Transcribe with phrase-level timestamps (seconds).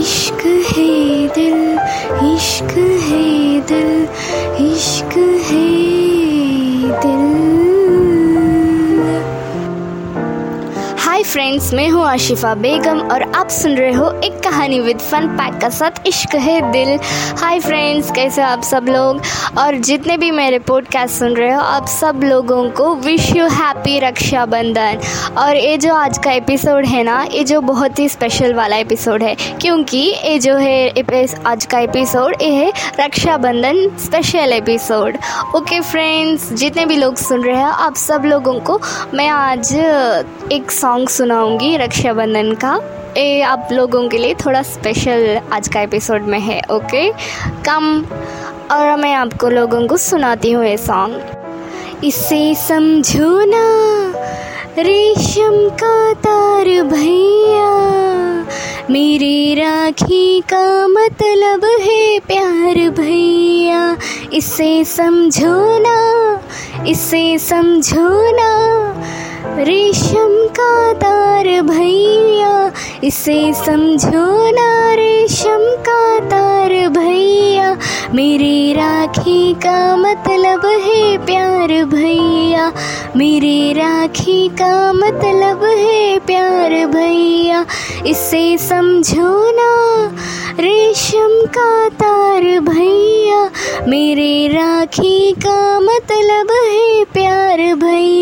[0.00, 1.78] इश्क है दिल
[2.34, 2.72] इश्क
[3.08, 3.92] है दिल
[4.66, 5.18] इश्क
[5.50, 5.69] है
[11.20, 15.26] हाय फ्रेंड्स मैं हूँ आशिफा बेगम और आप सुन रहे हो एक कहानी विद फन
[15.38, 16.98] पैक का साथ इश्क है दिल।
[17.38, 19.20] हाय फ्रेंड्स कैसे हो आप सब लोग?
[19.58, 23.98] और जितने भी मेरे पॉडकास्ट सुन रहे हो, आप सब लोगों को विश यू हैप्पी
[24.00, 25.00] रक्षाबंधन।
[25.38, 29.22] और ये जो आज का एपिसोड है ना, ये जो बहुत ही स्पेशल वाला एपिसोड
[29.22, 30.88] है, क्योंकि ये जो है
[31.46, 35.18] आज का एपिसोड ये है Rakshabandhan special episode
[35.56, 38.80] okay friends जितने भी लोग सुन रहे हो, आप सब लोगों को
[39.14, 39.74] मैं आज
[40.52, 42.74] एक सॉन्ग सुनाऊँगी रक्षाबंधन का।
[43.16, 47.08] ये आप लोगों के लिए थोड़ा स्पेशल आज का एपिसोड में है ओके
[47.66, 48.04] कम,
[48.72, 53.64] और मैं आपको लोगों को सुनाती हूँ ये सॉन्ग इसे समझो ना,
[54.78, 57.68] रेशम का तार भैया,
[58.90, 63.96] मेरी राखी का मतलब है प्यार भैया।
[64.32, 65.98] इसे समझो ना,
[66.88, 68.50] इसे समझो ना
[69.46, 72.72] रेशम का तार भैया,
[73.04, 77.78] इसे समझो ना रेशम का तार भैया।
[78.14, 82.72] मेरी राखी का मतलब है प्यार भैया।
[83.16, 87.66] मेरी राखी का मतलब है प्यार भैया।
[88.06, 89.72] इसे समझो ना
[90.60, 93.50] रेशम का तार भैया।
[93.86, 98.19] मेरे राखी का मतलब है प्यार भैया।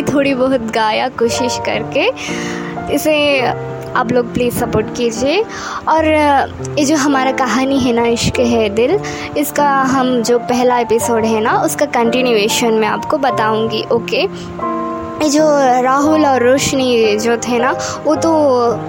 [0.00, 2.08] मैंने थोड़ी बहुत गाया कोशिश करके।
[2.94, 3.40] इसे
[3.96, 5.42] आप लोग प्लीज़ सपोर्ट कीजिए।
[5.88, 6.04] और
[6.78, 8.98] ये जो हमारा कहानी है ना, इश्क है दिल,
[9.36, 14.26] इसका हम जो पहला एपिसोड है ना, उसका कंटिन्यूएशन मैं आपको बताऊँगी ओके
[15.20, 15.44] जो
[15.82, 17.72] राहुल और रोशनी जो थे ना,
[18.04, 18.30] वो तो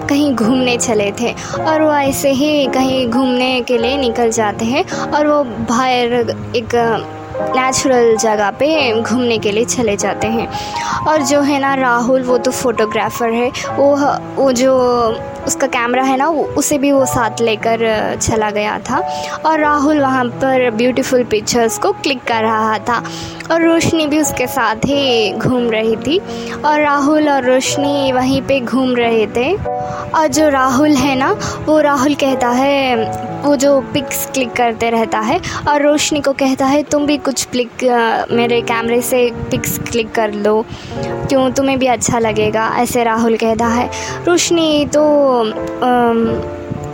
[0.08, 4.86] कहीं घूमने चले थे। और वो ऐसे ही कहीं घूमने के लिए निकल जाते हैं।
[5.12, 6.14] और वो बाहर
[6.56, 6.76] एक
[7.40, 10.48] नेचुरल जगह पे घूमने के लिए चले जाते हैं।
[11.08, 13.96] और जो है ना, राहुल, वो तो फोटोग्राफ़र है। वो
[14.44, 14.74] वो जो
[15.48, 17.80] उसका कैमरा है ना उसे भी वो साथ लेकर
[18.22, 18.98] चला गया था।
[19.46, 23.04] और राहुल वहाँ पर ब्यूटीफुल पिक्चर्स को क्लिक कर रहा था।
[23.52, 26.20] और रोशनी भी उसके साथ ही घूम रही थी।
[26.66, 29.71] और राहुल और रोशनी वहीं पे घूम रहे थे।
[30.16, 31.32] और जो राहुल है ना,
[31.66, 32.96] वो राहुल कहता है,
[33.44, 37.46] वो जो पिक्स क्लिक करते रहता है और रोशनी को कहता है, तुम भी कुछ
[37.46, 37.84] क्लिक
[38.32, 40.66] मेरे कैमरे से पिक्स क्लिक कर लो।
[40.98, 41.50] क्यों?
[41.52, 43.90] तुम्हें भी अच्छा लगेगा, ऐसे राहुल कहता है।
[44.26, 45.02] रोशनी तो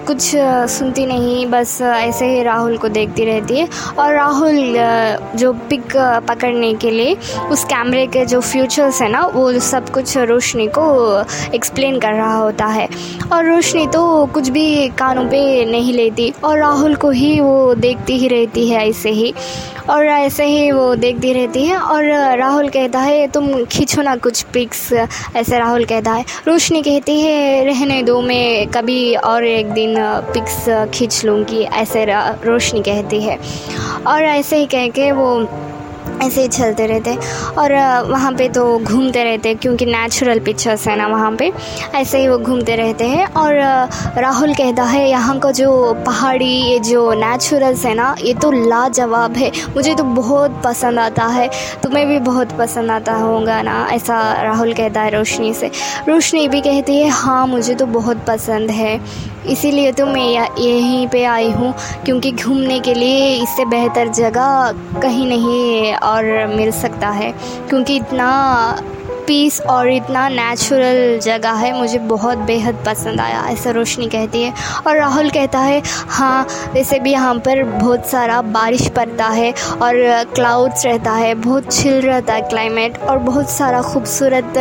[0.08, 0.32] कुछ
[0.70, 3.68] सुनती नहीं, बस ऐसे ही राहुल को देखती रहती है।
[4.00, 4.56] और राहुल
[5.36, 5.98] जो पिक
[6.28, 7.18] पकड़ने के लिए,
[7.52, 10.86] उस कैमरे के जो फ्यूचर्स है ना, वो सब कुछ रोशनी को
[11.56, 12.90] एक्सप्लेन कर रहा होता है।
[13.34, 18.18] और रोशनी तो कुछ भी कानों पे नहीं लेती। और राहुल को ही वो देखती
[18.18, 19.34] ही रहती है ऐसे ही।
[19.90, 22.04] और ऐसे ही वो देखती रहती है। और
[22.38, 24.94] राहुल कहता है, तुम खींचो ना कुछ पिक्स
[25.36, 29.97] ऐसे राहुल कहता है। रोशनी कहती है, रहने दो, मैं कभी और एक दिन
[30.34, 33.38] पिक्स खींच लूँगी ऐसे रोशनी कहती है।
[34.08, 35.30] और ऐसे ही कह के वो
[36.22, 37.16] ऐसे ही चलते रहते।
[37.58, 37.74] और
[38.10, 41.52] वहाँ पे तो घूमते रहते, क्योंकि नेचुरल पिक्चर्स है ना वहाँ पे।
[41.96, 43.56] ऐसे ही वो घूमते रहते हैं। और
[44.18, 49.38] राहुल कहता है, यहाँ का जो पहाड़ी, ये जो नेचुरल्स है ना, ये तो लाजवाब
[49.38, 51.50] है। मुझे तो बहुत पसंद आता है।
[51.84, 55.72] तुम्हें भी बहुत पसंद आता होगा ना, ऐसा राहुल कहता है रोशनी से।
[56.08, 59.00] रोशनी भी कहती है हाँ मुझे तो बहुत पसंद है।
[59.48, 60.28] इसीलिए तो मैं
[60.60, 61.74] यहीं पे आई हूँ,
[62.06, 66.26] क्योंकि घूमने के लिए इससे बेहतर जगह कहीं नहीं और
[66.56, 67.32] मिल सकता है
[67.70, 68.30] क्योंकि इतना
[69.28, 74.54] पीस और इतना नेचुरल जगह है, मुझे बहुत बेहद पसंद आया, ऐसा रोशनी कहती है।
[74.88, 79.52] और राहुल कहता है हाँ वैसे भी यहाँ पर बहुत सारा बारिश पड़ता है
[79.82, 79.96] और
[80.36, 84.58] क्लाउड्स रहता है, बहुत छिल रहता है क्लाइमेट और बहुत सारा खूबसूरत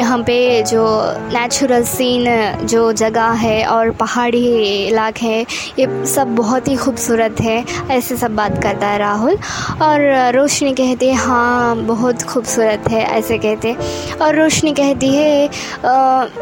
[0.00, 0.84] यहाँ पे जो
[1.32, 4.44] नेचुरल सीन जो जगह है और पहाड़ी
[4.86, 5.40] इलाके है,
[5.78, 9.36] ये सब बहुत ही खूबसूरत है, ऐसे सब बात करता है राहुल।
[9.82, 10.00] और
[10.34, 13.76] रोशनी कहती है हाँ बहुत खूबसूरत है, ऐसे कहते
[14.22, 15.48] और रोशनी कहती है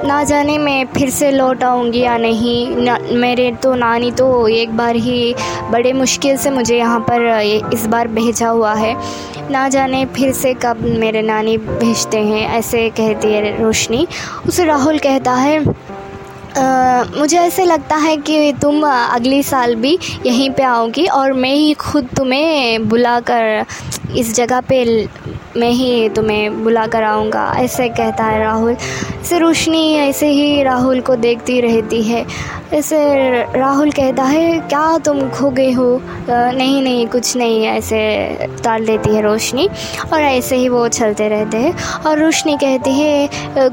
[0.06, 4.76] ना जाने मैं फिर से लौट आऊँगी या नहीं। ना मेरे तो नानी तो एक
[4.76, 5.34] बार ही
[5.70, 7.28] बड़े मुश्किल से मुझे यहाँ पर
[7.74, 8.94] इस बार भेजा हुआ है।
[9.50, 14.06] ना जाने फिर से कब मेरे नानी भेजते हैं ऐसे कहती है रोशनी।
[14.48, 15.58] उसे राहुल कहता है
[16.50, 19.92] आ, मुझे ऐसे लगता है कि तुम अगले साल भी
[20.26, 23.64] यहीं पे आओगी और मैं ही खुद तुम्हें बुलाकर
[24.16, 24.82] इस जगह पे
[25.56, 28.76] मैं ही तुम्हें बुला कर आऊँगा, ऐसे कहता है राहुल।
[29.24, 32.24] से रोशनी ऐसे ही राहुल को देखती रहती है।
[32.74, 32.98] ऐसे
[33.52, 35.86] राहुल कहता है, क्या तुम खो गए हो?
[36.28, 37.98] नहीं नहीं, कुछ नहीं, ऐसे
[38.64, 39.66] टाल देती है रोशनी
[40.12, 41.74] और ऐसे ही वो चलते रहते हैं
[42.06, 43.28] और रोशनी कहती है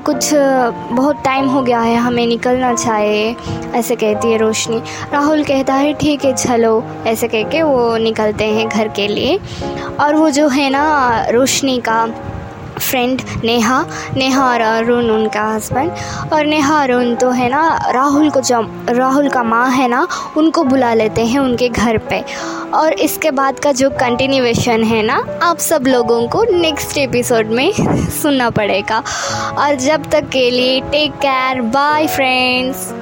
[0.05, 3.35] कुछ बहुत टाइम हो गया है, हमें निकलना चाहिए
[3.75, 4.81] ऐसे कहती है रोशनी।
[5.13, 9.39] राहुल कहता है, ठीक है, चलो, ऐसे कह के वो निकलते हैं घर के लिए
[9.99, 10.85] और वो जो है ना
[11.31, 12.05] रोशनी का
[12.77, 13.85] फ्रेंड नेहा
[14.18, 15.91] नेहा और अरुण उनका हस्बैंड
[16.33, 20.07] और नेहा अरुण तो है ना, राहुल को जब राहुल का माँ है ना,
[20.38, 22.24] उनको बुला लेते हैं उनके घर पे।
[22.74, 27.71] और इसके बाद का जो कंटिन्यूएशन है ना, आप सब लोगों को नेक्स्ट एपिसोड में
[28.21, 29.03] सुनना पड़ेगा।
[29.57, 32.94] और जब तक के लिए टेक केयर बाय फ्रेंड्स